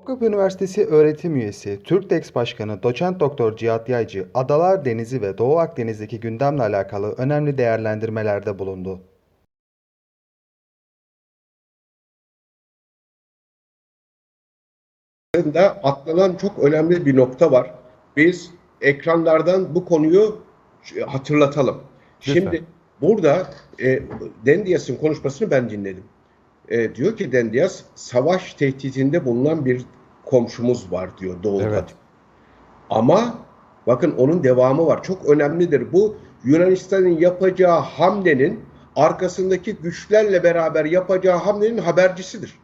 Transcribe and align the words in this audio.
Topkapı 0.00 0.24
Üniversitesi 0.24 0.86
öğretim 0.86 1.36
üyesi, 1.36 1.82
Türkdex 1.82 2.34
Başkanı 2.34 2.82
Doçent 2.82 3.20
Doktor 3.20 3.56
Cihat 3.56 3.88
Yaycı, 3.88 4.28
Adalar 4.34 4.84
Denizi 4.84 5.22
ve 5.22 5.38
Doğu 5.38 5.58
Akdeniz'deki 5.58 6.20
gündemle 6.20 6.62
alakalı 6.62 7.12
önemli 7.12 7.58
değerlendirmelerde 7.58 8.58
bulundu. 8.58 9.00
atlanan 15.82 16.36
çok 16.36 16.58
önemli 16.58 17.06
bir 17.06 17.16
nokta 17.16 17.52
var. 17.52 17.74
Biz 18.16 18.50
ekranlardan 18.80 19.74
bu 19.74 19.84
konuyu 19.84 20.42
hatırlatalım. 21.06 21.82
Lütfen. 22.20 22.32
Şimdi 22.34 22.64
burada 23.00 23.50
e, 23.82 24.02
Dendias'ın 24.46 24.96
konuşmasını 24.96 25.50
ben 25.50 25.70
dinledim. 25.70 26.04
E, 26.70 26.94
diyor 26.94 27.16
ki 27.16 27.32
Dendias, 27.32 27.82
savaş 27.94 28.54
tehditinde 28.54 29.24
bulunan 29.24 29.64
bir 29.64 29.84
komşumuz 30.24 30.92
var 30.92 31.18
diyor 31.18 31.42
doğuda. 31.42 31.62
Evet. 31.62 31.94
Ama 32.90 33.34
bakın 33.86 34.14
onun 34.16 34.44
devamı 34.44 34.86
var. 34.86 35.02
Çok 35.02 35.26
önemlidir. 35.26 35.92
Bu 35.92 36.16
Yunanistan'ın 36.44 37.18
yapacağı 37.20 37.80
hamlenin 37.80 38.60
arkasındaki 38.96 39.76
güçlerle 39.76 40.42
beraber 40.42 40.84
yapacağı 40.84 41.36
hamlenin 41.36 41.78
habercisidir. 41.78 42.58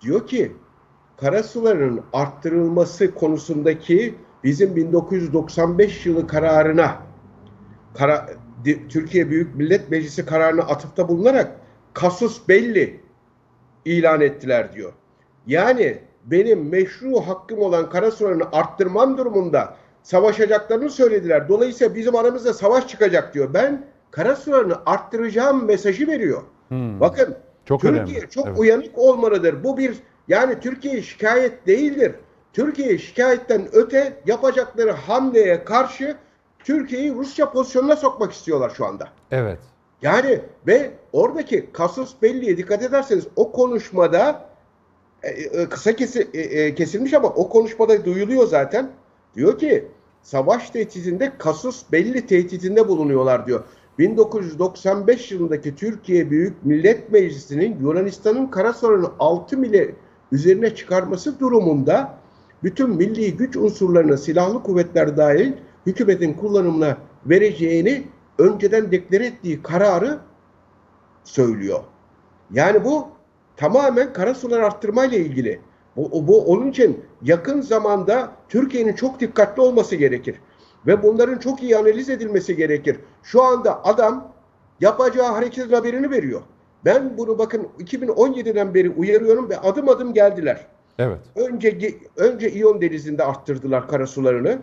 Diyor 0.00 0.26
ki 0.26 0.52
karasuların 1.16 2.00
arttırılması 2.12 3.14
konusundaki 3.14 4.14
bizim 4.44 4.76
1995 4.76 6.06
yılı 6.06 6.26
kararına 6.26 7.02
kara, 7.94 8.28
Türkiye 8.88 9.30
Büyük 9.30 9.54
Millet 9.54 9.90
Meclisi 9.90 10.26
kararına 10.26 10.62
atıfta 10.62 11.08
bulunarak 11.08 11.56
kasus 11.94 12.48
belli 12.48 13.01
ilan 13.84 14.20
ettiler 14.20 14.72
diyor. 14.72 14.92
Yani 15.46 15.98
benim 16.24 16.68
meşru 16.68 17.20
hakkım 17.20 17.58
olan 17.58 17.90
karasularını 17.90 18.44
arttırmam 18.52 19.18
durumunda 19.18 19.76
savaşacaklarını 20.02 20.90
söylediler. 20.90 21.48
Dolayısıyla 21.48 21.94
bizim 21.94 22.16
aramızda 22.16 22.52
savaş 22.54 22.88
çıkacak 22.88 23.34
diyor. 23.34 23.54
Ben 23.54 23.86
karasularını 24.10 24.76
arttıracağım 24.86 25.64
mesajı 25.66 26.06
veriyor. 26.06 26.42
Hmm, 26.68 27.00
Bakın 27.00 27.36
çok 27.64 27.80
Türkiye 27.80 28.02
önemli. 28.02 28.30
çok 28.30 28.46
Evet. 28.46 28.58
uyanık 28.58 28.98
olmalıdır. 28.98 29.64
Bu 29.64 29.78
bir 29.78 29.94
yani 30.28 30.60
Türkiye 30.60 31.02
şikayet 31.02 31.66
değildir. 31.66 32.12
Türkiye 32.52 32.98
şikayetten 32.98 33.68
öte 33.72 34.12
yapacakları 34.26 34.90
hamleye 34.90 35.64
karşı 35.64 36.16
Türkiye'yi 36.58 37.14
Rusya 37.14 37.50
pozisyonuna 37.52 37.96
sokmak 37.96 38.32
istiyorlar 38.32 38.70
şu 38.76 38.86
anda. 38.86 39.08
Evet. 39.30 39.58
Yani 40.02 40.40
ve 40.66 40.90
oradaki 41.12 41.72
kasus 41.72 42.14
belliye 42.22 42.56
dikkat 42.56 42.82
ederseniz 42.82 43.26
o 43.36 43.52
konuşmada 43.52 44.48
e, 45.22 45.28
e, 45.28 45.68
kısa 45.68 45.96
kesi, 45.96 46.28
e, 46.34 46.40
e, 46.40 46.74
kesilmiş 46.74 47.14
ama 47.14 47.28
o 47.28 47.48
konuşmada 47.48 48.04
duyuluyor 48.04 48.46
zaten. 48.46 48.90
Diyor 49.34 49.58
ki 49.58 49.88
savaş 50.22 50.70
tehditinde 50.70 51.32
kasus 51.38 51.92
belli 51.92 52.26
tehditinde 52.26 52.88
bulunuyorlar 52.88 53.46
diyor. 53.46 53.64
1995 53.98 55.32
yılındaki 55.32 55.74
Türkiye 55.74 56.30
Büyük 56.30 56.64
Millet 56.64 57.12
Meclisi'nin 57.12 57.80
Yunanistan'ın 57.80 58.46
kara 58.46 58.72
sorunu 58.72 59.12
6 59.18 59.58
mile 59.58 59.94
üzerine 60.32 60.74
çıkarması 60.74 61.40
durumunda 61.40 62.18
bütün 62.62 62.90
milli 62.90 63.36
güç 63.36 63.56
unsurlarına 63.56 64.16
silahlı 64.16 64.62
kuvvetler 64.62 65.16
dahil 65.16 65.52
hükümetin 65.86 66.34
kullanımına 66.34 66.96
vereceğini 67.26 68.04
önceden 68.42 68.92
deklare 68.92 69.26
ettiği 69.26 69.62
kararı 69.62 70.18
söylüyor. 71.24 71.80
Yani 72.50 72.84
bu 72.84 73.08
tamamen 73.56 74.12
karasular 74.12 74.60
arttırmayla 74.60 75.18
ilgili. 75.18 75.60
Bu, 75.96 76.28
bu 76.28 76.44
onun 76.44 76.70
için 76.70 77.04
yakın 77.22 77.60
zamanda 77.60 78.32
Türkiye'nin 78.48 78.92
çok 78.92 79.20
dikkatli 79.20 79.62
olması 79.62 79.96
gerekir. 79.96 80.36
Ve 80.86 81.02
bunların 81.02 81.38
çok 81.38 81.62
iyi 81.62 81.76
analiz 81.76 82.10
edilmesi 82.10 82.56
gerekir. 82.56 82.96
Şu 83.22 83.42
anda 83.42 83.84
adam 83.84 84.32
yapacağı 84.80 85.32
hareketin 85.32 85.72
haberini 85.72 86.10
veriyor. 86.10 86.40
Ben 86.84 87.18
bunu 87.18 87.38
bakın 87.38 87.68
2017'den 87.78 88.74
beri 88.74 88.90
uyarıyorum 88.90 89.50
ve 89.50 89.58
adım 89.58 89.88
adım 89.88 90.14
geldiler. 90.14 90.66
Evet. 90.98 91.18
Önce 91.36 91.94
önce 92.16 92.50
İyon 92.50 92.80
Denizi'nde 92.80 93.24
arttırdılar 93.24 93.88
karasularını 93.88 94.58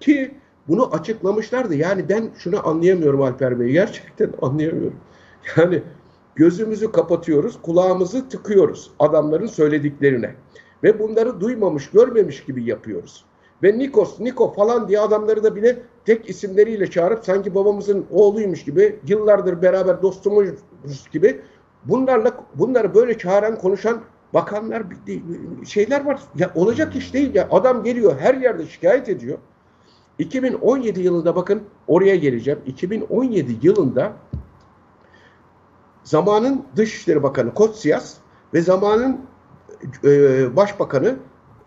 ki 0.00 0.34
bunu 0.68 0.94
açıklamışlardı. 0.94 1.74
Yani 1.74 2.08
ben 2.08 2.30
şunu 2.38 2.68
anlayamıyorum 2.68 3.22
Alper 3.22 3.60
Bey. 3.60 3.68
Gerçekten 3.72 4.30
anlayamıyorum. 4.42 4.96
Yani 5.56 5.82
gözümüzü 6.34 6.92
kapatıyoruz, 6.92 7.62
kulağımızı 7.62 8.28
tıkıyoruz 8.28 8.90
adamların 8.98 9.46
söylediklerine. 9.46 10.34
Ve 10.82 10.98
bunları 10.98 11.40
duymamış, 11.40 11.90
görmemiş 11.90 12.44
gibi 12.44 12.64
yapıyoruz. 12.64 13.24
Ve 13.62 13.78
Nikos, 13.78 14.20
Niko 14.20 14.52
falan 14.52 14.88
diye 14.88 15.00
adamları 15.00 15.44
da 15.44 15.56
bile 15.56 15.82
tek 16.04 16.30
isimleriyle 16.30 16.90
çağırıp 16.90 17.24
sanki 17.24 17.54
babamızın 17.54 18.06
oğluymuş 18.10 18.64
gibi, 18.64 18.98
yıllardır 19.06 19.62
beraber 19.62 20.02
dostumuz 20.02 20.48
gibi 21.12 21.40
bunlarla 21.84 22.44
bunları 22.54 22.94
böyle 22.94 23.18
çağıran, 23.18 23.58
konuşan 23.58 24.00
bakanlar 24.34 24.82
şeyler 25.66 26.04
var. 26.04 26.20
Ya 26.36 26.52
olacak 26.54 26.96
iş 26.96 27.14
değil 27.14 27.34
ya. 27.34 27.48
Adam 27.50 27.84
geliyor 27.84 28.16
her 28.18 28.34
yerde 28.34 28.66
şikayet 28.66 29.08
ediyor. 29.08 29.38
2017 30.18 31.00
yılında 31.00 31.36
bakın 31.36 31.62
oraya 31.86 32.16
geleceğim. 32.16 32.60
2017 32.66 33.66
yılında 33.66 34.12
zamanın 36.04 36.66
Dışişleri 36.76 37.22
Bakanı 37.22 37.54
Kotsias 37.54 38.14
ve 38.54 38.60
zamanın 38.60 39.20
e, 40.04 40.56
Başbakanı 40.56 41.16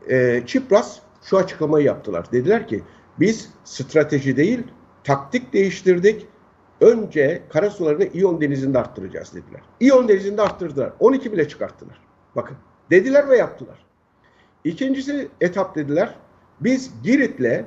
e, 0.09 0.43
Çipras 0.45 0.99
şu 1.23 1.37
açıklamayı 1.37 1.85
yaptılar. 1.85 2.31
Dediler 2.31 2.67
ki 2.67 2.83
biz 3.19 3.49
strateji 3.63 4.37
değil 4.37 4.63
taktik 5.03 5.53
değiştirdik. 5.53 6.27
Önce 6.81 7.43
karasularını 7.49 8.03
İyon 8.13 8.41
Denizi'nde 8.41 8.79
arttıracağız 8.79 9.33
dediler. 9.33 9.61
İyon 9.79 10.07
Denizi'nde 10.07 10.41
arttırdılar. 10.41 10.93
12 10.99 11.31
bile 11.31 11.47
çıkarttılar. 11.47 12.01
Bakın 12.35 12.57
dediler 12.89 13.29
ve 13.29 13.37
yaptılar. 13.37 13.85
İkincisi 14.63 15.27
etap 15.41 15.75
dediler. 15.75 16.15
Biz 16.59 16.91
Girit'le 17.03 17.65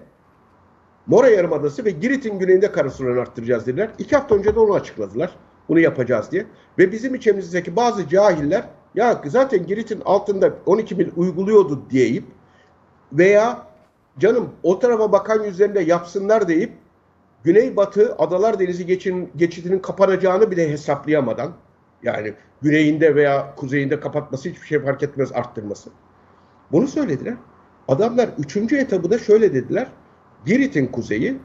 Mora 1.09 1.29
Yarımadası 1.29 1.85
ve 1.85 1.91
Girit'in 1.91 2.39
güneyinde 2.39 2.73
karasularını 2.73 3.21
arttıracağız 3.21 3.67
dediler. 3.67 3.91
İki 3.99 4.17
hafta 4.17 4.35
önce 4.35 4.55
de 4.55 4.61
onu 4.61 4.75
açıkladılar. 4.75 5.37
Bunu 5.69 5.81
yapacağız 5.81 6.33
diye. 6.33 6.47
Ve 6.79 6.93
bizim 6.93 7.15
içimizdeki 7.15 7.77
bazı 7.77 8.09
cahiller 8.09 8.65
ya 8.95 9.23
zaten 9.27 9.67
Girit'in 9.67 10.01
altında 10.05 10.55
12 10.67 10.95
mil 10.95 11.09
uyguluyordu 11.17 11.83
deyip 11.91 12.25
veya 13.13 13.67
canım 14.19 14.51
o 14.63 14.79
tarafa 14.79 15.13
bakan 15.13 15.45
yüzlerinde 15.45 15.81
yapsınlar 15.81 16.49
deyip 16.49 16.73
Güneybatı 17.45 18.15
Adalar 18.19 18.59
Denizi 18.59 18.87
geçin, 18.87 19.31
geçidinin 19.37 19.79
kapanacağını 19.79 20.51
bile 20.51 20.71
hesaplayamadan 20.71 21.53
yani 22.03 22.35
güneyinde 22.63 23.15
veya 23.15 23.55
kuzeyinde 23.57 24.01
kapatması 24.01 24.49
hiçbir 24.49 24.67
şey 24.67 24.81
fark 24.81 25.03
etmez 25.03 25.33
arttırması. 25.33 25.91
Bunu 26.73 26.87
söylediler. 26.87 27.35
Adamlar 27.89 28.29
üçüncü 28.39 28.77
etabı 28.77 29.11
da 29.11 29.19
şöyle 29.19 29.55
dediler. 29.55 29.89
Girit'in 30.47 30.87
kuzeyi 30.87 31.39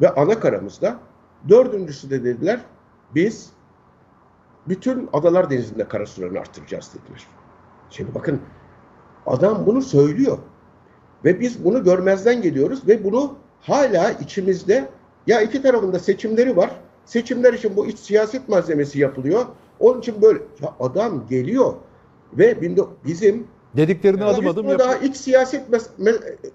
ve 0.00 0.10
ana 0.10 0.40
karamızda. 0.40 0.98
Dördüncüsü 1.48 2.10
de 2.10 2.24
dediler 2.24 2.60
biz 3.14 3.50
bütün 4.68 5.08
Adalar 5.12 5.50
Denizi'nde 5.50 5.88
karasularını 5.88 6.38
arttıracağız 6.38 6.90
dediler. 6.94 7.26
Şimdi 7.90 8.14
bakın 8.14 8.40
adam 9.26 9.66
bunu 9.66 9.82
söylüyor. 9.82 10.38
Ve 11.24 11.40
biz 11.40 11.64
bunu 11.64 11.84
görmezden 11.84 12.42
geliyoruz 12.42 12.88
ve 12.88 13.04
bunu 13.04 13.36
hala 13.60 14.10
içimizde 14.10 14.88
ya 15.26 15.40
iki 15.40 15.62
tarafında 15.62 15.98
seçimleri 15.98 16.56
var. 16.56 16.70
Seçimler 17.04 17.52
için 17.52 17.76
bu 17.76 17.86
iç 17.86 17.98
siyaset 17.98 18.48
malzemesi 18.48 18.98
yapılıyor. 18.98 19.46
Onun 19.80 20.00
için 20.00 20.22
böyle 20.22 20.38
ya 20.62 20.74
adam 20.80 21.26
geliyor 21.26 21.74
ve 22.32 22.60
bizim 23.04 23.46
Dediklerini 23.76 24.24
adım 24.24 24.48
adım 24.48 24.64
bunu 24.64 24.70
yap. 24.70 24.80
daha 24.80 24.96
iç 24.96 25.16
siyaset 25.16 25.62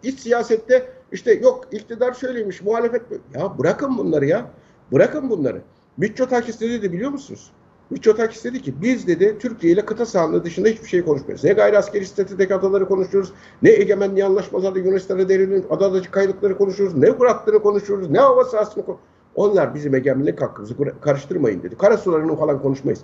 iç 0.03 0.19
siyasette 0.19 0.96
işte 1.11 1.33
yok 1.33 1.67
iktidar 1.71 2.13
şöyleymiş 2.13 2.61
muhalefet 2.61 3.11
böyle. 3.11 3.21
ya 3.35 3.59
bırakın 3.59 3.97
bunları 3.97 4.25
ya. 4.25 4.51
Bırakın 4.91 5.29
bunları. 5.29 5.61
Mitsotakis 5.97 6.61
ne 6.61 6.69
dedi 6.69 6.93
biliyor 6.93 7.11
musunuz? 7.11 7.51
Mitsotakis 7.89 8.43
dedi 8.43 8.61
ki 8.61 8.81
biz 8.81 9.07
dedi 9.07 9.37
Türkiye 9.39 9.73
ile 9.73 9.85
kıta 9.85 10.05
sahanlığı 10.05 10.43
dışında 10.43 10.67
hiçbir 10.67 10.87
şey 10.87 11.05
konuşmuyoruz. 11.05 11.43
Ne 11.43 11.53
gayri 11.53 11.77
askeri 11.77 12.05
statüdeki 12.05 12.55
adaları 12.55 12.87
konuşuyoruz. 12.87 13.33
Ne 13.61 13.69
egemenliği 13.69 14.25
anlaşmaları 14.25 14.79
Yunanistan'a 14.79 15.29
derinin 15.29 15.65
adadaki 15.69 16.11
kaylıkları 16.11 16.57
konuşuyoruz. 16.57 16.97
Ne 16.97 17.17
Fırat'ları 17.17 17.59
konuşuyoruz. 17.59 18.09
Ne 18.09 18.19
hava 18.19 18.45
sahasını 18.45 18.85
konuşuyoruz. 18.85 19.17
Onlar 19.35 19.75
bizim 19.75 19.95
egemenlik 19.95 20.41
hakkımızı 20.41 20.75
karıştırmayın 21.01 21.63
dedi. 21.63 21.77
Karasularını 21.77 22.35
falan 22.35 22.61
konuşmayız. 22.61 22.99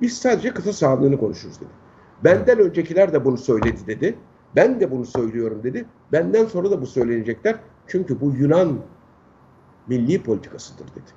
Biz 0.00 0.18
sadece 0.18 0.54
kıta 0.54 0.72
sahanlığını 0.72 1.18
konuşuruz 1.18 1.60
dedi. 1.60 1.70
Benden 2.24 2.58
öncekiler 2.58 3.12
de 3.12 3.24
bunu 3.24 3.36
söyledi 3.36 3.86
dedi. 3.86 4.14
Ben 4.56 4.80
de 4.80 4.90
bunu 4.90 5.04
söylüyorum 5.04 5.60
dedi. 5.62 5.84
Benden 6.12 6.46
sonra 6.46 6.70
da 6.70 6.82
bu 6.82 6.86
söylenecekler. 6.86 7.56
Çünkü 7.86 8.20
bu 8.20 8.30
Yunan 8.30 8.78
milli 9.86 10.22
politikasıdır 10.22 10.86
dedi. 10.90 11.10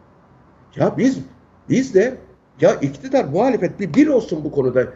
Ya 0.75 0.97
biz 0.97 1.19
biz 1.69 1.93
de 1.93 2.17
ya 2.61 2.73
iktidar 2.73 3.25
muhalefet 3.25 3.79
bir 3.79 3.93
bir 3.93 4.07
olsun 4.07 4.43
bu 4.43 4.51
konuda. 4.51 4.87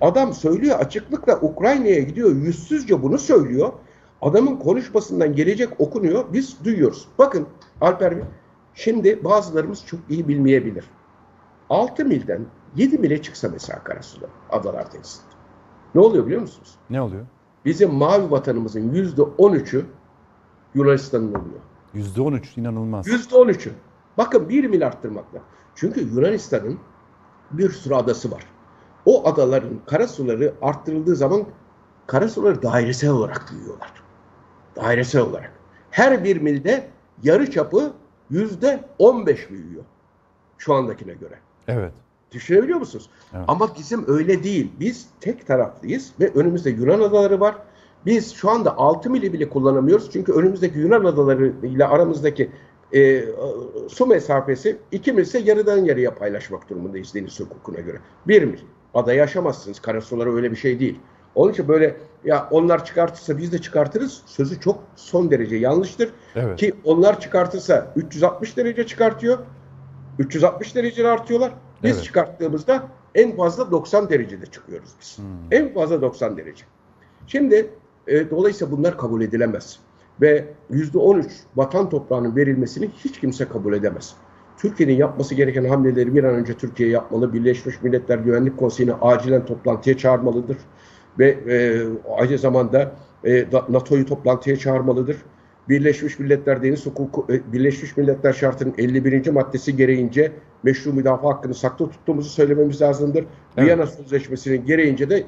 adam 0.00 0.32
söylüyor 0.32 0.78
açıklıkla 0.78 1.40
Ukrayna'ya 1.40 2.00
gidiyor 2.00 2.36
yüzsüzce 2.36 3.02
bunu 3.02 3.18
söylüyor. 3.18 3.72
Adamın 4.22 4.56
konuşmasından 4.56 5.36
gelecek 5.36 5.80
okunuyor. 5.80 6.24
Biz 6.32 6.64
duyuyoruz. 6.64 7.08
Bakın 7.18 7.46
Alper 7.80 8.16
Bey 8.16 8.24
şimdi 8.74 9.24
bazılarımız 9.24 9.86
çok 9.86 10.00
iyi 10.08 10.28
bilmeyebilir. 10.28 10.84
6 11.70 12.04
milden 12.04 12.46
7 12.76 12.98
mile 12.98 13.22
çıksa 13.22 13.48
mesela 13.52 13.84
Karasu'da 13.84 14.26
Adalar 14.50 14.92
Denizi'nde. 14.92 15.24
Ne 15.94 16.00
oluyor 16.00 16.26
biliyor 16.26 16.40
musunuz? 16.40 16.74
Ne 16.90 17.00
oluyor? 17.02 17.26
Bizim 17.64 17.94
mavi 17.94 18.30
vatanımızın 18.30 18.92
yüzde 18.92 19.22
13'ü 19.22 19.84
Yunanistan'ın 20.74 21.28
oluyor. 21.28 21.60
Yüzde 21.94 22.22
on 22.22 22.32
üç 22.32 22.58
inanılmaz. 22.58 23.06
Yüzde 23.06 23.34
13'ü. 23.34 23.70
Bakın 24.18 24.48
1 24.48 24.64
mil 24.64 24.86
arttırmakla. 24.86 25.40
Çünkü 25.74 26.00
Yunanistan'ın 26.00 26.78
bir 27.50 27.70
sürü 27.70 27.94
adası 27.94 28.30
var. 28.30 28.46
O 29.06 29.28
adaların 29.28 29.80
karasuları 29.86 30.54
arttırıldığı 30.62 31.16
zaman 31.16 31.44
karasuları 32.06 32.62
dairesel 32.62 33.10
olarak 33.10 33.52
büyüyorlar. 33.52 33.92
Dairesel 34.76 35.22
olarak. 35.22 35.52
Her 35.90 36.24
bir 36.24 36.36
milde 36.40 36.88
yarı 37.22 37.50
çapı 37.50 37.92
yüzde 38.30 38.84
15 38.98 39.50
büyüyor. 39.50 39.84
Şu 40.58 40.74
andakine 40.74 41.14
göre. 41.14 41.38
Evet. 41.68 41.92
Düşünebiliyor 42.32 42.78
musunuz? 42.78 43.10
Evet. 43.34 43.44
Ama 43.48 43.70
bizim 43.78 44.04
öyle 44.08 44.44
değil. 44.44 44.72
Biz 44.80 45.06
tek 45.20 45.46
taraflıyız 45.46 46.12
ve 46.20 46.32
önümüzde 46.34 46.70
Yunan 46.70 47.00
adaları 47.00 47.40
var. 47.40 47.54
Biz 48.06 48.34
şu 48.34 48.50
anda 48.50 48.78
6 48.78 49.10
mili 49.10 49.32
bile 49.32 49.48
kullanamıyoruz. 49.48 50.10
Çünkü 50.12 50.32
önümüzdeki 50.32 50.78
Yunan 50.78 51.04
adaları 51.04 51.52
ile 51.62 51.86
aramızdaki 51.86 52.50
e, 52.94 53.24
su 53.88 54.06
mesafesi 54.06 54.76
2 54.92 55.12
mil 55.12 55.22
ise 55.22 55.38
yarıdan 55.38 55.84
yarıya 55.84 56.14
paylaşmak 56.14 56.70
durumundayız 56.70 57.14
deniz 57.14 57.40
hukukuna 57.40 57.80
göre. 57.80 57.98
1 58.28 58.42
mil. 58.42 58.58
Adayı 58.94 59.22
aşamazsınız. 59.22 59.80
Karasuları 59.80 60.36
öyle 60.36 60.50
bir 60.50 60.56
şey 60.56 60.80
değil. 60.80 60.98
Onun 61.34 61.52
için 61.52 61.68
böyle 61.68 61.96
ya 62.24 62.48
onlar 62.50 62.84
çıkartırsa 62.84 63.38
biz 63.38 63.52
de 63.52 63.58
çıkartırız. 63.58 64.22
Sözü 64.26 64.60
çok 64.60 64.78
son 64.96 65.30
derece 65.30 65.56
yanlıştır. 65.56 66.10
Evet. 66.34 66.58
Ki 66.58 66.72
onlar 66.84 67.20
çıkartırsa 67.20 67.92
360 67.96 68.56
derece 68.56 68.86
çıkartıyor. 68.86 69.38
360 70.18 70.74
derece 70.74 71.08
artıyorlar. 71.08 71.52
Biz 71.82 71.94
Evet. 71.94 72.04
çıkarttığımızda 72.04 72.88
en 73.14 73.36
fazla 73.36 73.70
90 73.70 74.10
derecede 74.10 74.46
çıkıyoruz 74.46 74.90
biz. 75.00 75.18
Hmm. 75.18 75.24
En 75.50 75.74
fazla 75.74 76.02
90 76.02 76.36
derece. 76.36 76.64
Şimdi 77.26 77.70
e, 78.06 78.30
dolayısıyla 78.30 78.76
bunlar 78.76 78.98
kabul 78.98 79.22
edilemez. 79.22 79.78
Ve 80.20 80.44
%13 80.70 81.24
vatan 81.56 81.88
toprağının 81.88 82.36
verilmesini 82.36 82.90
hiç 83.04 83.20
kimse 83.20 83.44
kabul 83.44 83.72
edemez. 83.72 84.14
Türkiye'nin 84.58 84.94
yapması 84.94 85.34
gereken 85.34 85.64
hamleleri 85.64 86.14
bir 86.14 86.24
an 86.24 86.34
önce 86.34 86.54
Türkiye 86.54 86.88
yapmalı. 86.88 87.32
Birleşmiş 87.32 87.82
Milletler 87.82 88.18
Güvenlik 88.18 88.58
Konseyi'ni 88.58 88.94
acilen 88.94 89.46
toplantıya 89.46 89.96
çağırmalıdır. 89.98 90.56
Ve 91.18 91.28
e, 91.28 91.82
aynı 92.18 92.38
zamanda 92.38 92.92
e, 93.24 93.46
NATO'yu 93.68 94.06
toplantıya 94.06 94.56
çağırmalıdır. 94.56 95.16
Birleşmiş 95.70 96.18
Milletler 96.18 96.62
Deniz 96.62 96.86
Hukuku, 96.86 97.26
e, 97.32 97.52
Birleşmiş 97.52 97.96
Milletler 97.96 98.32
Şartı'nın 98.32 98.74
51. 98.78 99.30
maddesi 99.30 99.76
gereğince 99.76 100.32
meşru 100.62 100.92
müdafaa 100.92 101.28
hakkını 101.28 101.54
saklı 101.54 101.90
tuttuğumuzu 101.90 102.30
söylememiz 102.30 102.82
lazımdır. 102.82 103.24
Evet. 103.56 103.66
Viyana 103.66 103.86
Sözleşmesi'nin 103.86 104.66
gereğince 104.66 105.10
de 105.10 105.24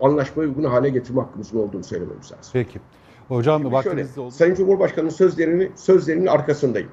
anlaşmayı 0.00 0.48
uygun 0.48 0.64
hale 0.64 0.88
getirme 0.88 1.20
hakkımızın 1.20 1.58
olduğunu 1.58 1.84
söylememiz 1.84 2.32
lazım. 2.32 2.50
Peki. 2.52 2.80
Hocam 3.28 3.62
Şimdi 3.62 3.74
vaktiniz 3.74 4.08
şöyle, 4.08 4.20
oldu. 4.20 4.30
Sayın 4.30 4.54
Cumhurbaşkanı'nın 4.54 5.10
sözlerini 5.10 5.70
sözlerinin 5.74 6.26
arkasındayım. 6.26 6.88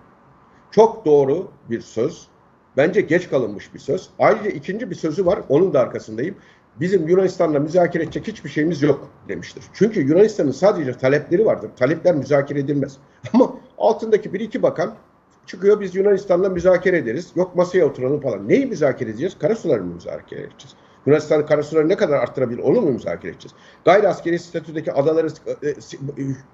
Çok 0.72 1.06
doğru 1.06 1.48
bir 1.70 1.82
söz. 1.82 2.28
Bence 2.78 3.02
geç 3.02 3.30
kalınmış 3.30 3.74
bir 3.74 3.80
söz. 3.80 4.10
Ayrıca 4.20 4.50
ikinci 4.50 4.90
bir 4.90 4.96
sözü 4.96 5.26
var. 5.26 5.40
Onun 5.50 5.74
da 5.74 5.80
arkasındayım. 5.80 6.36
Bizim 6.80 7.08
Yunanistan'la 7.08 7.60
müzakere 7.60 8.04
edecek 8.04 8.28
hiçbir 8.28 8.50
şeyimiz 8.50 8.82
yok 8.82 9.10
demiştir. 9.28 9.64
Çünkü 9.74 10.02
Yunanistan'ın 10.02 10.52
sadece 10.52 10.94
talepleri 10.94 11.46
vardır. 11.46 11.70
Talepler 11.80 12.16
müzakere 12.16 12.60
edilmez. 12.60 12.98
Ama 13.34 13.56
altındaki 13.78 14.34
bir 14.34 14.40
iki 14.40 14.62
bakan 14.64 14.94
çıkıyor 15.46 15.82
biz 15.82 15.96
Yunanistan'la 15.96 16.50
müzakere 16.50 16.98
ederiz. 16.98 17.32
Yok 17.36 17.56
masaya 17.56 17.86
oturalım 17.86 18.22
falan. 18.22 18.50
Neyi 18.50 18.66
müzakere 18.66 19.10
edeceğiz? 19.10 19.38
Karasuları 19.40 19.84
mı 19.84 19.94
müzakere 19.94 20.40
edeceğiz? 20.40 20.74
Yunanistan'ın 21.06 21.46
karasuları 21.46 21.90
ne 21.90 21.98
kadar 21.98 22.18
arttırabilir 22.18 22.60
onu 22.60 22.82
mu 22.82 22.92
müzakere 22.92 23.32
edeceğiz? 23.32 23.56
Gayri 23.86 24.08
askeri 24.08 24.40
statüdeki 24.40 24.94
adaları 24.94 25.28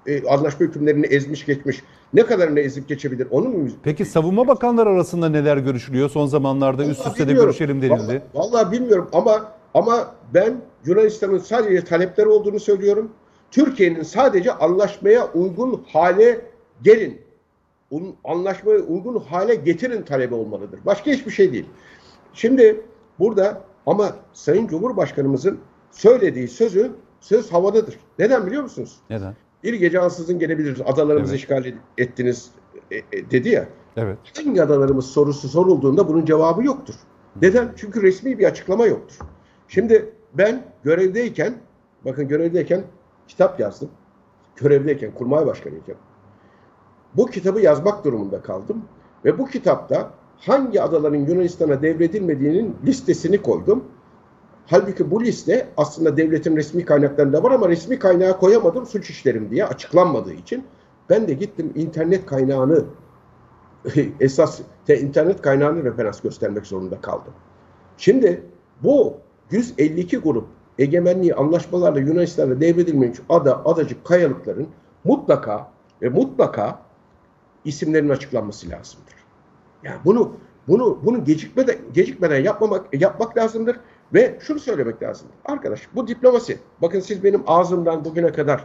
e, 0.06 0.12
e, 0.12 0.28
anlaşma 0.28 0.66
hükümlerini 0.66 1.06
ezmiş 1.06 1.46
geçmiş 1.46 1.82
ne 2.14 2.22
kadarını 2.26 2.60
ezip 2.60 2.88
geçebilir 2.88 3.28
onu 3.30 3.48
mu 3.48 3.58
müz- 3.58 3.74
Peki 3.82 4.04
savunma 4.04 4.48
bakanları 4.48 4.88
arasında 4.88 5.28
neler 5.28 5.56
görüşülüyor? 5.56 6.10
Son 6.10 6.26
zamanlarda 6.26 6.84
üst 6.84 7.00
Vallahi 7.00 7.10
üste 7.12 7.28
de 7.28 7.32
görüşelim 7.32 7.82
denildi. 7.82 8.22
Vallahi, 8.34 8.52
vallahi 8.52 8.72
bilmiyorum 8.72 9.08
ama 9.12 9.52
ama 9.74 10.14
ben 10.34 10.60
Yunanistan'ın 10.84 11.38
sadece 11.38 11.84
talepleri 11.84 12.28
olduğunu 12.28 12.60
söylüyorum. 12.60 13.10
Türkiye'nin 13.50 14.02
sadece 14.02 14.52
anlaşmaya 14.52 15.32
uygun 15.32 15.84
hale 15.92 16.40
gelin. 16.82 17.20
Anlaşmaya 18.24 18.78
uygun 18.78 19.20
hale 19.20 19.54
getirin 19.54 20.02
talebi 20.02 20.34
olmalıdır. 20.34 20.80
Başka 20.86 21.10
hiçbir 21.10 21.30
şey 21.30 21.52
değil. 21.52 21.66
Şimdi 22.34 22.80
burada 23.18 23.64
ama 23.86 24.16
Sayın 24.32 24.66
Cumhurbaşkanımızın 24.66 25.58
söylediği 25.90 26.48
sözü 26.48 26.92
söz 27.20 27.52
havadadır. 27.52 27.98
Neden 28.18 28.46
biliyor 28.46 28.62
musunuz? 28.62 28.96
Neden? 29.10 29.34
Bir 29.64 29.74
gece 29.74 30.00
ansızın 30.00 30.38
gelebiliriz. 30.38 30.80
Adalarımızı 30.84 31.32
Evet. 31.32 31.40
işgal 31.42 31.64
ettiniz 31.98 32.50
e, 32.90 32.96
e, 32.96 33.30
dedi 33.30 33.48
ya. 33.48 33.68
Evet. 33.96 34.18
Hangi 34.44 34.62
adalarımız 34.62 35.06
sorusu 35.06 35.48
sorulduğunda 35.48 36.08
bunun 36.08 36.24
cevabı 36.24 36.64
yoktur. 36.64 36.94
Neden? 37.42 37.72
Çünkü 37.76 38.02
resmi 38.02 38.38
bir 38.38 38.44
açıklama 38.44 38.86
yoktur. 38.86 39.16
Şimdi 39.70 40.12
ben 40.34 40.62
görevdeyken, 40.84 41.54
bakın 42.04 42.28
görevdeyken 42.28 42.82
kitap 43.28 43.60
yazdım. 43.60 43.88
Görevdeyken, 44.56 45.14
kurmay 45.14 45.46
başkanıyken. 45.46 45.96
Bu 47.16 47.26
kitabı 47.26 47.60
yazmak 47.60 48.04
durumunda 48.04 48.42
kaldım. 48.42 48.84
Ve 49.24 49.38
bu 49.38 49.46
kitapta 49.46 50.10
hangi 50.38 50.82
adaların 50.82 51.18
Yunanistan'a 51.18 51.82
devredilmediğinin 51.82 52.76
listesini 52.86 53.42
koydum. 53.42 53.84
Halbuki 54.66 55.10
bu 55.10 55.24
liste 55.24 55.68
aslında 55.76 56.16
devletin 56.16 56.56
resmi 56.56 56.84
kaynaklarında 56.84 57.42
var 57.42 57.50
ama 57.50 57.68
resmi 57.68 57.98
kaynağı 57.98 58.38
koyamadım 58.38 58.86
suç 58.86 59.10
işlerim 59.10 59.50
diye 59.50 59.66
açıklanmadığı 59.66 60.32
için. 60.32 60.64
Ben 61.10 61.28
de 61.28 61.34
gittim 61.34 61.72
internet 61.74 62.26
kaynağını 62.26 62.84
esas 64.20 64.60
te- 64.86 65.00
internet 65.00 65.42
kaynağını 65.42 65.84
referans 65.84 66.20
göstermek 66.20 66.66
zorunda 66.66 67.00
kaldım. 67.00 67.32
Şimdi 67.96 68.42
bu 68.82 69.16
152 69.50 70.18
grup 70.18 70.46
egemenliği 70.78 71.34
anlaşmalarla 71.34 72.00
Yunanistan'a 72.00 72.60
devredilmemiş 72.60 73.18
ada, 73.28 73.64
adacık 73.66 74.04
kayalıkların 74.04 74.68
mutlaka 75.04 75.70
ve 76.02 76.08
mutlaka 76.08 76.78
isimlerin 77.64 78.08
açıklanması 78.08 78.70
lazımdır. 78.70 79.14
Yani 79.82 79.96
bunu 80.04 80.32
bunu 80.68 80.98
bunu 81.04 81.24
gecikmeden 81.24 81.76
gecikmeden 81.92 82.40
yapmamak 82.44 83.00
yapmak 83.00 83.36
lazımdır 83.36 83.76
ve 84.14 84.38
şunu 84.40 84.58
söylemek 84.58 85.02
lazımdır. 85.02 85.36
Arkadaş 85.44 85.80
bu 85.94 86.08
diplomasi. 86.08 86.58
Bakın 86.82 87.00
siz 87.00 87.24
benim 87.24 87.42
ağzımdan 87.46 88.04
bugüne 88.04 88.32
kadar 88.32 88.64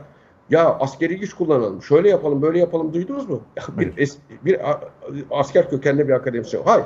ya 0.49 0.75
askeri 0.79 1.19
güç 1.19 1.33
kullanalım, 1.33 1.81
şöyle 1.81 2.09
yapalım, 2.09 2.41
böyle 2.41 2.59
yapalım 2.59 2.93
duydunuz 2.93 3.29
mu? 3.29 3.41
Bir 3.77 3.93
es- 3.93 4.17
bir 4.45 4.59
asker 5.31 5.69
kökenli 5.69 6.07
bir 6.07 6.13
akademisyen. 6.13 6.61
Hayır. 6.65 6.85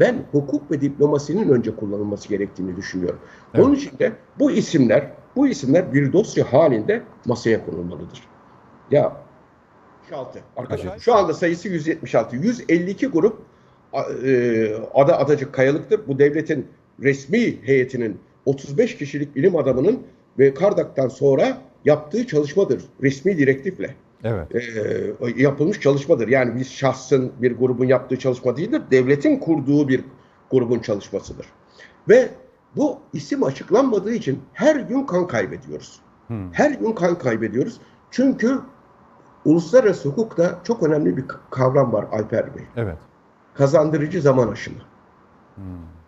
Ben 0.00 0.24
hukuk 0.32 0.70
ve 0.70 0.80
diplomasinin 0.80 1.48
önce 1.48 1.76
kullanılması 1.76 2.28
gerektiğini 2.28 2.76
düşünüyorum. 2.76 3.18
Evet. 3.54 3.64
Onun 3.64 3.74
için 3.74 3.98
de 3.98 4.12
bu 4.38 4.50
isimler, 4.50 5.10
bu 5.36 5.48
isimler 5.48 5.94
bir 5.94 6.12
dosya 6.12 6.52
halinde 6.52 7.02
masaya 7.26 7.66
konulmalıdır. 7.66 8.22
Ya 8.90 9.16
76 10.10 10.40
arkadaşlar. 10.56 10.98
Şu 10.98 11.14
anda 11.14 11.34
sayısı 11.34 11.68
176. 11.68 12.36
152 12.36 13.06
grup 13.06 13.38
e, 14.24 14.72
ada 14.94 15.18
adacık 15.18 15.52
kayalıktır. 15.52 16.00
Bu 16.08 16.18
devletin 16.18 16.68
resmi 17.02 17.66
heyetinin 17.66 18.20
35 18.44 18.96
kişilik 18.96 19.36
bilim 19.36 19.56
adamının 19.56 20.02
ve 20.38 20.54
Kardak'tan 20.54 21.08
sonra 21.08 21.58
yaptığı 21.84 22.26
çalışmadır. 22.26 22.82
Resmi 23.02 23.38
direktifle 23.38 23.94
Evet. 24.26 24.54
e, 24.54 25.42
yapılmış 25.42 25.80
çalışmadır. 25.80 26.28
Yani 26.28 26.54
bir 26.54 26.64
şahsın, 26.64 27.32
bir 27.38 27.56
grubun 27.56 27.84
yaptığı 27.84 28.18
çalışma 28.18 28.56
değildir. 28.56 28.82
Devletin 28.90 29.36
kurduğu 29.36 29.88
bir 29.88 30.04
grubun 30.50 30.78
çalışmasıdır. 30.78 31.46
Ve 32.08 32.28
bu 32.76 32.98
isim 33.12 33.44
açıklanmadığı 33.44 34.12
için 34.12 34.42
her 34.52 34.76
gün 34.76 35.02
kan 35.02 35.26
kaybediyoruz. 35.26 36.00
Hmm. 36.26 36.52
Her 36.52 36.70
gün 36.70 36.92
kan 36.92 37.18
kaybediyoruz. 37.18 37.80
Çünkü 38.10 38.58
uluslararası 39.44 40.08
hukukta 40.08 40.58
çok 40.64 40.82
önemli 40.82 41.16
bir 41.16 41.24
kavram 41.50 41.92
var 41.92 42.06
Alper 42.12 42.54
Bey. 42.54 42.64
Evet. 42.76 42.96
Kazandırıcı 43.54 44.20
zaman 44.20 44.48
aşımı. 44.48 44.78
Hmm. 45.54 45.64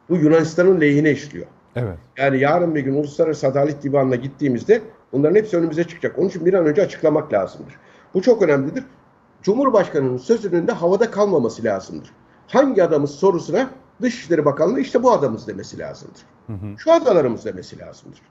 Bu 0.09 0.17
Yunanistan'ın 0.17 0.81
lehine 0.81 1.11
işliyor. 1.11 1.47
Evet. 1.77 1.99
Yani 2.17 2.39
yarın 2.39 2.75
bir 2.75 2.81
gün 2.81 2.95
Uluslararası 2.95 3.47
Adalet 3.47 3.83
Divanı'na 3.83 4.17
gittiğimizde 4.17 4.83
bunların 5.13 5.35
hepsi 5.35 5.57
önümüze 5.57 5.85
çıkacak. 5.85 6.19
Onun 6.19 6.29
için 6.29 6.47
bir 6.47 6.55
an 6.55 6.67
önce 6.67 6.83
açıklamak 6.83 7.33
lazımdır. 7.33 7.75
Bu 8.15 8.23
çok 8.23 8.43
önemlidir. 8.43 8.85
Cumhurbaşkanının 9.43 10.17
sözünün 10.17 10.67
de 10.67 10.73
havada 10.73 11.11
kalmaması 11.11 11.65
lazımdır. 11.65 12.11
Hangi 12.47 12.85
adamın 12.85 13.07
sorusuna 13.07 13.71
Dışişleri 14.03 14.45
Bakanlığı 14.45 14.81
işte 14.81 15.03
bu 15.03 15.13
adamız 15.13 15.47
demesi 15.47 15.79
lazımdır. 15.79 16.23
Hı 16.47 16.53
hı. 16.53 16.79
Şu 16.79 16.93
adalarımız 16.93 17.45
demesi 17.45 17.79
lazımdır. 17.79 18.23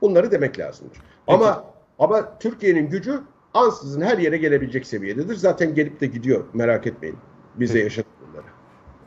Bunları 0.00 0.30
demek 0.30 0.58
lazımdır. 0.58 0.98
Ama 1.26 1.64
ama 1.98 2.38
Türkiye'nin 2.38 2.90
gücü 2.90 3.20
ansızın 3.54 4.00
her 4.00 4.18
yere 4.18 4.36
gelebilecek 4.36 4.86
seviyededir. 4.86 5.34
Zaten 5.34 5.74
gelip 5.74 6.00
de 6.00 6.06
gidiyor. 6.06 6.44
Merak 6.54 6.86
etmeyin. 6.86 7.16
Bize 7.54 7.72
Peki. 7.72 7.84
yaşadık 7.84 8.10
bunları. 8.28 8.44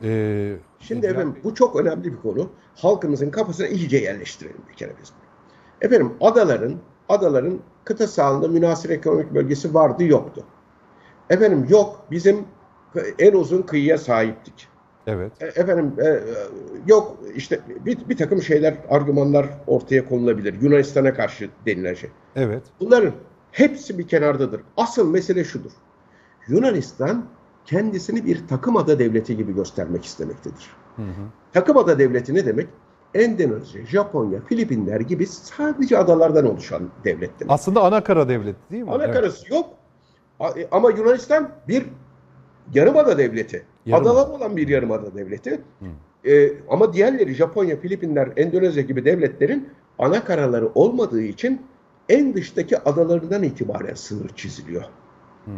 Ee, 0.02 0.56
Şimdi 0.78 1.06
İbrahim 1.06 1.16
efendim 1.20 1.40
bu 1.44 1.54
çok 1.54 1.76
önemli 1.76 2.12
bir 2.12 2.20
konu. 2.22 2.50
Halkımızın 2.74 3.30
kafasına 3.30 3.66
iyice 3.66 3.96
yerleştirelim 3.98 4.62
bir 4.68 4.74
kere 4.74 4.92
biz. 5.02 5.12
Efendim 5.80 6.12
adaların 6.20 6.74
adaların 7.08 7.58
kıta 7.84 8.06
sahanında 8.06 8.48
münasır 8.48 8.90
ekonomik 8.90 9.34
bölgesi 9.34 9.74
vardı 9.74 10.04
yoktu. 10.04 10.44
Efendim 11.30 11.66
yok 11.68 12.04
bizim 12.10 12.44
en 13.18 13.32
uzun 13.32 13.62
kıyıya 13.62 13.98
sahiptik. 13.98 14.68
Evet. 15.06 15.32
E, 15.40 15.46
Efendim 15.46 15.92
e, 15.98 16.06
e, 16.06 16.20
yok 16.86 17.16
işte 17.34 17.60
bir, 17.86 18.08
bir 18.08 18.16
takım 18.16 18.42
şeyler 18.42 18.74
argümanlar 18.90 19.46
ortaya 19.66 20.08
konulabilir. 20.08 20.62
Yunanistan'a 20.62 21.14
karşı 21.14 21.50
denilen 21.66 21.94
şey. 21.94 22.10
Evet. 22.36 22.62
Bunların 22.80 23.12
hepsi 23.52 23.98
bir 23.98 24.08
kenardadır. 24.08 24.60
Asıl 24.76 25.10
mesele 25.10 25.44
şudur. 25.44 25.70
Yunanistan 26.48 27.24
kendisini 27.64 28.26
bir 28.26 28.48
takım 28.48 28.76
ada 28.76 28.98
devleti 28.98 29.36
gibi 29.36 29.54
göstermek 29.54 30.04
istemektedir. 30.04 30.70
Hı 30.96 31.02
hı. 31.02 31.24
Takım 31.52 31.76
ada 31.76 31.98
devleti 31.98 32.34
ne 32.34 32.46
demek? 32.46 32.68
Endonezya, 33.14 33.86
Japonya, 33.86 34.40
Filipinler 34.40 35.00
gibi 35.00 35.26
sadece 35.26 35.98
adalardan 35.98 36.46
oluşan 36.46 36.82
devlet 37.04 37.40
demek. 37.40 37.52
Aslında 37.52 37.82
ana 37.82 38.04
kara 38.04 38.28
devleti 38.28 38.58
değil 38.70 38.82
mi? 38.82 38.90
Ana 38.90 39.04
Evet. 39.04 39.50
yok. 39.50 39.66
E, 40.40 40.68
Ama 40.70 40.90
Yunanistan 40.90 41.50
bir 41.68 41.84
yarımada 42.74 43.18
devleti. 43.18 43.64
Yarımada. 43.86 44.10
Adalar 44.10 44.38
olan 44.38 44.56
bir 44.56 44.68
yarımada 44.68 45.14
devleti. 45.14 45.60
Hı. 45.80 45.86
Ee, 46.30 46.52
ama 46.70 46.92
diğerleri 46.92 47.34
Japonya, 47.34 47.80
Filipinler, 47.80 48.28
Endonezya 48.36 48.82
gibi 48.82 49.04
devletlerin 49.04 49.68
ana 49.98 50.24
karaları 50.24 50.68
olmadığı 50.74 51.22
için 51.22 51.62
en 52.08 52.34
dıştaki 52.34 52.78
adalarından 52.78 53.42
itibaren 53.42 53.94
sınır 53.94 54.28
çiziliyor. 54.36 54.82
Hı. 55.44 55.50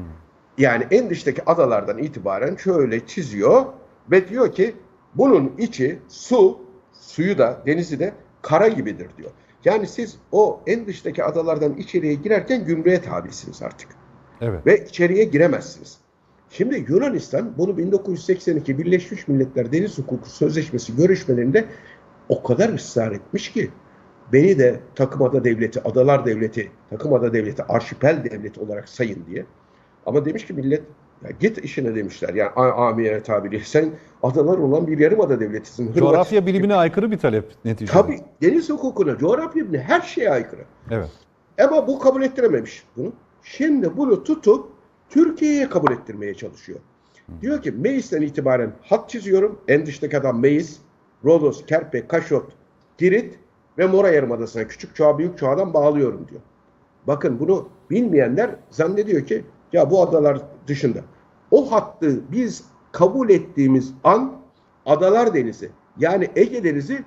Yani 0.59 0.87
en 0.91 1.11
dıştaki 1.11 1.45
adalardan 1.51 1.99
itibaren 1.99 2.57
şöyle 2.57 3.07
çiziyor 3.07 3.65
ve 4.11 4.29
diyor 4.29 4.53
ki 4.53 4.75
bunun 5.15 5.53
içi 5.59 5.99
su, 6.09 6.59
suyu 7.01 7.39
da 7.39 7.63
denizi 7.67 7.99
de 7.99 8.13
kara 8.43 8.69
gibidir 8.69 9.09
diyor. 9.19 9.31
Yani 9.65 9.87
siz 9.87 10.19
o 10.33 10.61
en 10.67 10.87
dıştaki 10.87 11.25
adalardan 11.25 11.77
içeriye 11.77 12.15
girerken 12.15 12.65
gümrüğe 12.65 13.03
tabisiniz 13.03 13.63
artık 13.63 13.89
Evet. 14.41 14.67
ve 14.67 14.85
içeriye 14.85 15.25
giremezsiniz. 15.25 15.99
Şimdi 16.51 16.85
Yunanistan 16.89 17.53
bunu 17.59 17.79
1982 17.79 18.79
Birleşmiş 18.79 19.29
Milletler 19.29 19.73
Deniz 19.73 19.99
Hukuku 19.99 20.31
Sözleşmesi 20.31 20.97
görüşmelerinde 20.97 21.65
o 22.29 22.43
kadar 22.43 22.69
ısrar 22.75 23.13
etmiş 23.13 23.53
ki 23.53 23.71
beni 24.33 24.59
de 24.59 24.81
takımada 24.95 25.45
devleti, 25.45 25.83
adalar 25.83 26.27
devleti, 26.27 26.71
takımada 26.91 27.33
devleti, 27.33 27.63
arşipel 27.63 28.25
devleti 28.25 28.61
olarak 28.61 28.89
sayın 28.89 29.27
diye. 29.27 29.47
Ama 30.07 30.25
demiş 30.25 30.47
ki 30.47 30.53
millet 30.53 30.83
ya 31.25 31.31
git 31.41 31.59
işine 31.65 31.95
demişler. 31.95 32.35
Yani 32.35 32.51
a- 32.57 32.89
amiyane 32.89 33.23
tabiri. 33.23 33.61
Sen 33.65 33.91
adalar 34.23 34.59
olan 34.59 34.87
bir 34.87 34.99
yarımada 34.99 35.41
devletisin. 35.41 35.89
Hırvat- 35.93 35.99
Coğrafya 35.99 36.47
bilimine 36.47 36.75
aykırı 36.75 37.11
bir 37.11 37.19
talep 37.19 37.45
neticede. 37.65 37.93
Tabii 37.99 38.21
deniz 38.43 38.71
hukukuna, 38.71 39.19
coğrafya 39.19 39.63
bilimine 39.65 39.83
her 39.83 40.01
şeye 40.01 40.31
aykırı. 40.31 40.65
Evet. 40.91 41.09
Ama 41.65 41.87
bu 41.87 41.99
kabul 41.99 42.23
ettirememiş 42.23 42.85
bunu. 42.97 43.13
Şimdi 43.43 43.97
bunu 43.97 44.25
tutup 44.25 44.67
Türkiye'ye 45.09 45.69
kabul 45.69 45.93
ettirmeye 45.93 46.35
çalışıyor. 46.35 46.79
Diyor 47.43 47.63
ki 47.63 47.71
Meis'ten 47.73 48.23
itibaren 48.23 48.73
hat 48.83 49.11
çiziyorum. 49.11 49.59
En 49.69 49.87
dıştaki 49.87 50.19
adam 50.19 50.41
Meis, 50.41 50.77
Rodos, 51.25 51.67
Kerpe, 51.67 52.07
Kaşot, 52.09 52.53
Girit 52.99 53.39
ve 53.79 53.87
Mora 53.87 54.09
Yarımadası'na 54.11 54.67
küçük 54.69 54.97
çağ 54.97 55.19
büyük 55.19 55.39
çağdan 55.39 55.75
bağlıyorum 55.75 56.27
diyor. 56.29 56.41
Bakın 57.07 57.41
bunu 57.41 57.69
bilmeyenler 57.91 58.51
zannediyor 58.71 59.27
ki 59.27 59.45
ya 59.73 59.91
bu 59.91 60.03
adalar 60.03 60.39
dışında. 60.67 60.99
O 61.51 61.73
hattı 61.73 62.21
biz 62.33 62.65
kabul 62.93 63.31
ettiğimiz 63.31 63.95
an 64.05 64.33
Adalar 64.87 65.35
Denizi 65.35 65.71
yani 65.99 66.29
Ege 66.37 66.65
Denizi 66.65 67.05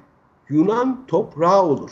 Yunan 0.49 1.05
toprağı 1.07 1.63
olur. 1.63 1.91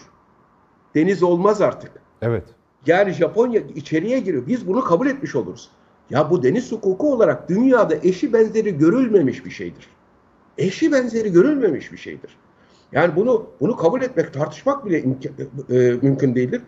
Deniz 0.95 1.23
olmaz 1.23 1.61
artık. 1.61 1.91
Evet. 2.21 2.43
Yani 2.85 3.11
Japonya 3.11 3.61
içeriye 3.75 4.19
giriyor. 4.19 4.47
Biz 4.47 4.67
bunu 4.67 4.83
kabul 4.83 5.07
etmiş 5.07 5.35
oluruz. 5.35 5.69
Ya 6.09 6.29
bu 6.29 6.43
deniz 6.43 6.71
hukuku 6.71 7.13
olarak 7.13 7.49
dünyada 7.49 7.95
eşi 8.03 8.33
benzeri 8.33 8.77
görülmemiş 8.77 9.45
bir 9.45 9.49
şeydir. 9.49 9.87
Eşi 10.57 10.91
benzeri 10.91 11.31
görülmemiş 11.31 11.91
bir 11.91 11.97
şeydir. 11.97 12.37
Yani 12.91 13.15
bunu 13.15 13.45
bunu 13.61 13.77
kabul 13.77 14.01
etmek, 14.01 14.33
tartışmak 14.33 14.85
bile 14.85 15.01
imkan- 15.03 15.31
e, 15.69 15.99
mümkün 16.01 16.35
değildir. 16.35 16.61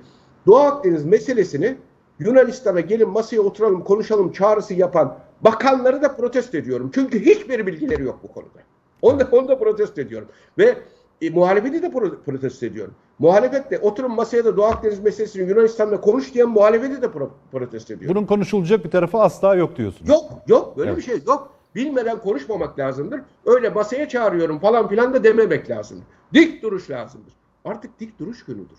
Doğu 0.46 0.58
Akdeniz 0.58 1.06
meselesini 1.06 1.76
Yunanistan'a 2.20 2.80
gelin 2.80 3.10
masaya 3.10 3.42
oturalım, 3.42 3.84
konuşalım 3.84 4.32
çağrısı 4.32 4.74
yapan 4.74 5.18
bakanları 5.42 6.02
da 6.02 6.16
protesto 6.16 6.58
ediyorum. 6.58 6.92
Çünkü 6.96 7.26
hiçbir 7.26 7.68
bilgileri 7.68 8.04
yok 8.04 8.20
bu 8.24 8.28
konuda. 8.28 8.60
Onu 9.02 9.20
da, 9.20 9.28
onu 9.32 9.48
da 9.48 9.58
protesto 9.60 10.02
ediyorum. 10.02 10.28
Ve 10.58 10.78
e, 11.22 11.30
muhalefeti 11.30 11.82
de 11.82 11.88
pro- 11.88 12.24
protesto 12.26 12.66
ediyorum. 12.66 12.94
Muhalefet 13.20 13.72
de 13.72 13.80
oturun 13.80 14.12
masaya 14.16 14.46
da 14.46 14.58
Doğu 14.58 14.66
Akdeniz 14.66 15.00
meselesini 15.00 15.50
Yunanistan'la 15.50 16.02
konuş 16.02 16.34
diyen 16.34 16.50
muhalefeti 16.50 17.02
de 17.02 17.06
pro- 17.06 17.30
protesto 17.52 17.94
ediyorum. 17.94 18.16
Bunun 18.16 18.26
konuşulacak 18.28 18.86
bir 18.86 18.92
tarafı 18.92 19.18
asla 19.18 19.56
yok 19.56 19.78
diyorsunuz. 19.78 20.10
Yok 20.10 20.24
yok 20.48 20.78
böyle 20.78 20.90
Evet. 20.90 20.98
bir 20.98 21.04
şey 21.04 21.20
yok. 21.28 21.50
Bilmeden 21.76 22.20
konuşmamak 22.20 22.80
lazımdır. 22.80 23.22
Öyle 23.46 23.70
masaya 23.70 24.10
çağırıyorum 24.10 24.60
falan 24.60 24.88
filan 24.88 25.14
da 25.14 25.24
dememek 25.24 25.70
lazımdır. 25.70 26.06
Dik 26.34 26.64
duruş 26.64 26.90
lazımdır. 26.90 27.34
Artık 27.66 28.00
dik 28.00 28.20
duruş 28.20 28.46
günüdür. 28.46 28.78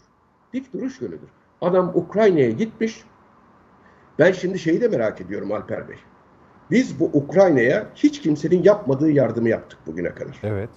Dik 0.52 0.72
duruş 0.72 0.98
günüdür. 0.98 1.28
Adam 1.60 1.92
Ukrayna'ya 1.94 2.50
gitmiş. 2.50 3.04
Ben 4.18 4.32
şimdi 4.32 4.58
şeyi 4.58 4.80
de 4.80 4.88
merak 4.88 5.20
ediyorum 5.20 5.52
Alper 5.52 5.88
Bey. 5.88 5.96
Biz 6.70 7.00
bu 7.00 7.04
Ukrayna'ya 7.12 7.86
hiç 7.94 8.20
kimsenin 8.20 8.62
yapmadığı 8.62 9.10
yardımı 9.10 9.48
yaptık 9.48 9.78
bugüne 9.86 10.14
kadar. 10.14 10.40
Evet. 10.42 10.70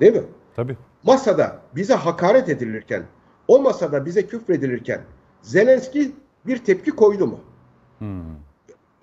Değil 0.00 0.12
mi? 0.12 0.22
Tabii. 0.56 0.76
masada 1.02 1.60
bize 1.76 1.94
hakaret 1.94 2.48
edilirken, 2.48 3.02
o 3.48 3.58
masada 3.62 4.06
bize 4.06 4.26
küfredilirken 4.26 5.00
Zelenski 5.42 6.12
bir 6.46 6.64
tepki 6.64 6.90
koydu 6.90 7.26
mu? 7.26 7.40
Hmm. 7.98 8.20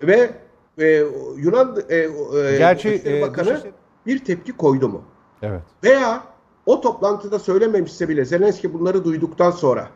Ve 0.02 0.30
e, 0.78 1.04
Yunan 1.36 1.76
e, 1.88 1.96
e, 1.96 2.08
Gerçi 2.58 2.90
Dışişleri 2.90 3.18
e, 3.18 3.22
Bakanı 3.22 3.48
Dışişleri- 3.48 3.72
bir 4.06 4.24
tepki 4.24 4.52
koydu 4.52 4.88
mu? 4.88 5.02
Evet. 5.42 5.62
Veya 5.84 6.24
o 6.66 6.80
toplantıda 6.80 7.38
söylememişse 7.38 8.08
bile 8.08 8.24
Zelenski 8.24 8.74
bunları 8.74 9.04
duyduktan 9.04 9.50
sonra 9.50 9.88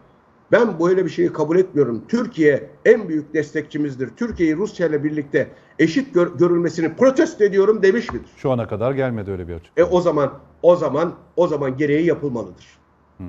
ben 0.52 0.80
böyle 0.80 1.04
bir 1.04 1.10
şeyi 1.10 1.32
kabul 1.32 1.56
etmiyorum. 1.58 2.04
Türkiye 2.08 2.70
en 2.84 3.08
büyük 3.08 3.34
destekçimizdir. 3.34 4.08
Türkiye'yi 4.16 4.56
Rusya 4.56 4.86
ile 4.86 5.04
birlikte 5.04 5.48
eşit 5.78 6.14
gör- 6.14 6.36
görülmesini 6.38 6.96
protesto 6.96 7.44
ediyorum 7.44 7.82
demiş 7.82 8.12
midir? 8.12 8.30
Şu 8.36 8.50
ana 8.50 8.68
kadar 8.68 8.92
gelmedi 8.92 9.30
öyle 9.30 9.48
bir 9.48 9.54
açık. 9.54 9.72
E 9.78 9.84
o 9.84 10.00
zaman 10.00 10.32
o 10.62 10.76
zaman 10.76 11.14
o 11.36 11.46
zaman 11.48 11.76
gereği 11.76 12.06
yapılmalıdır. 12.06 12.66
Hmm. 13.16 13.26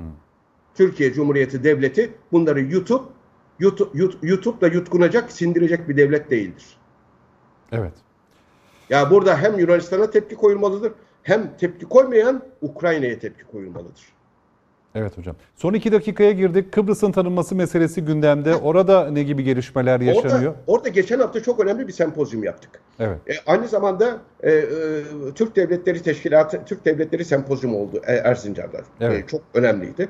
Türkiye 0.74 1.12
Cumhuriyeti 1.12 1.64
Devleti 1.64 2.12
bunları 2.32 2.60
YouTube 2.60 3.04
YouTube 3.58 3.98
Yut- 3.98 4.18
YouTube'da 4.22 4.66
yutkunacak, 4.66 5.32
sindirecek 5.32 5.88
bir 5.88 5.96
devlet 5.96 6.30
değildir. 6.30 6.64
Evet. 7.72 7.92
Ya 8.90 9.10
burada 9.10 9.36
hem 9.38 9.58
Yunanistan'a 9.58 10.10
tepki 10.10 10.34
koyulmalıdır, 10.36 10.92
hem 11.22 11.56
tepki 11.56 11.86
koymayan 11.86 12.42
Ukrayna'ya 12.62 13.18
tepki 13.18 13.44
koyulmalıdır. 13.44 14.02
Evet 14.94 15.18
hocam. 15.18 15.36
Son 15.56 15.74
iki 15.74 15.92
dakikaya 15.92 16.32
girdik. 16.32 16.72
Kıbrıs'ın 16.72 17.12
tanınması 17.12 17.54
meselesi 17.54 18.04
gündemde. 18.04 18.54
Orada 18.54 19.10
ne 19.10 19.22
gibi 19.22 19.44
gelişmeler 19.44 20.00
yaşanıyor? 20.00 20.52
Orada, 20.52 20.62
orada 20.66 20.88
geçen 20.88 21.18
hafta 21.18 21.42
çok 21.42 21.60
önemli 21.60 21.88
bir 21.88 21.92
sempozyum 21.92 22.44
yaptık. 22.44 22.70
Evet. 22.98 23.18
E, 23.28 23.32
aynı 23.46 23.68
zamanda 23.68 24.18
e, 24.42 24.52
e, 24.52 24.64
Türk 25.34 25.56
Devletleri 25.56 26.02
Teşkilatı, 26.02 26.64
Türk 26.66 26.84
Devletleri 26.84 27.24
Sempozyumu 27.24 27.78
oldu 27.78 28.00
e, 28.06 28.12
Erzincan'da. 28.12 28.78
Evet. 29.00 29.24
E, 29.24 29.26
çok 29.26 29.40
önemliydi. 29.54 30.08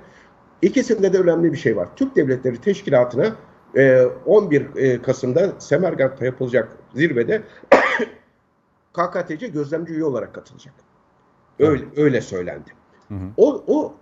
İkisinde 0.63 1.13
de 1.13 1.19
önemli 1.19 1.53
bir 1.53 1.59
şey 1.59 1.77
var. 1.77 1.89
Türk 1.97 2.17
Devletleri 2.17 2.61
Teşkilatı'na 2.61 3.37
e, 3.77 4.03
11 4.27 4.77
e, 4.77 5.03
Kasım'da 5.03 5.53
Semerkant'ta 5.59 6.25
yapılacak 6.25 6.69
zirvede 6.95 7.43
KKTC 8.93 9.49
gözlemci 9.49 9.93
üye 9.93 10.05
olarak 10.05 10.35
katılacak. 10.35 10.75
Öyle, 11.59 11.85
öyle 11.97 12.21
söylendi. 12.21 12.71
Hı 13.09 13.15
hı. 13.15 13.29
O, 13.37 13.65
o 13.67 13.95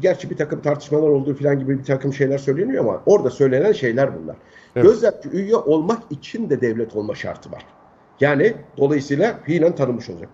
gerçi 0.00 0.30
bir 0.30 0.36
takım 0.36 0.60
tartışmalar 0.62 1.08
olduğu 1.08 1.34
falan 1.34 1.58
gibi 1.58 1.78
bir 1.78 1.84
takım 1.84 2.12
şeyler 2.12 2.38
söyleniyor 2.38 2.84
ama 2.84 3.02
orada 3.06 3.30
söylenen 3.30 3.72
şeyler 3.72 4.22
bunlar. 4.22 4.36
Evet. 4.76 4.86
Gözlemci 4.86 5.28
üye 5.32 5.56
olmak 5.56 6.02
için 6.10 6.50
de 6.50 6.60
devlet 6.60 6.96
olma 6.96 7.14
şartı 7.14 7.52
var. 7.52 7.66
Yani 8.20 8.54
dolayısıyla 8.78 9.38
fiilen 9.44 9.74
tanınmış 9.74 10.10
olacak. 10.10 10.28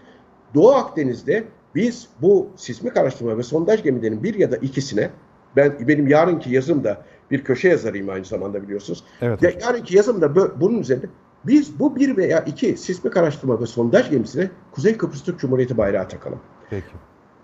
Doğu 0.55 0.71
Akdeniz'de 0.75 1.45
biz 1.75 2.09
bu 2.23 2.49
sismik 2.57 2.97
araştırma 2.97 3.39
ve 3.39 3.43
sondaj 3.43 3.83
gemilerinin 3.83 4.23
bir 4.23 4.35
ya 4.35 4.51
da 4.51 4.57
ikisine 4.57 5.11
ben 5.57 5.89
benim 5.89 6.07
yarınki 6.09 6.51
yazımda 6.55 7.03
bir 7.31 7.45
köşe 7.45 7.69
yazarıyım 7.69 8.09
aynı 8.09 8.25
zamanda 8.25 8.62
biliyorsunuz. 8.62 9.05
Evet 9.23 9.43
Ya, 9.43 9.51
hocam. 9.51 9.62
yarınki 9.69 9.97
yazımda 9.97 10.61
bunun 10.61 10.79
üzerine 10.79 11.05
biz 11.47 11.79
bu 11.81 11.97
bir 11.97 12.17
veya 12.17 12.41
iki 12.41 12.77
sismik 12.77 13.17
araştırma 13.17 13.61
ve 13.61 13.67
sondaj 13.67 14.11
gemisine 14.11 14.51
Kuzey 14.73 14.97
Kıbrıs 14.97 15.23
Türk 15.25 15.39
Cumhuriyeti 15.41 15.77
bayrağı 15.79 16.09
takalım. 16.09 16.41
Peki. 16.71 16.87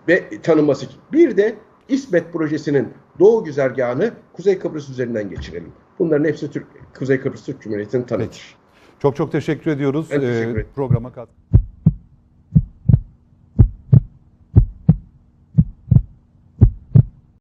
ve 0.09 0.41
tanınması 0.43 0.87
için. 0.87 0.97
Bir 1.13 1.37
de 1.37 1.55
İsmet 1.89 2.33
projesinin 2.33 2.89
Doğu 3.19 3.45
güzergahını 3.45 4.11
Kuzey 4.33 4.59
Kıbrıs 4.59 4.91
üzerinden 4.91 5.31
geçirelim. 5.31 5.73
Bunların 5.99 6.25
hepsi 6.25 6.51
Türk, 6.51 6.67
Kuzey 6.99 7.21
Kıbrıs 7.21 7.45
Türk 7.45 7.63
Cumhuriyeti'nin 7.63 8.03
tanıtır. 8.03 8.57
Çok 9.03 9.17
çok 9.17 9.33
teşekkür 9.33 9.71
ediyoruz 9.71 10.09
Ben 10.11 10.21
teşekkür 10.21 10.49
e, 10.49 10.51
ederim. 10.51 10.67
programa 10.75 11.13
katkı. 11.13 11.35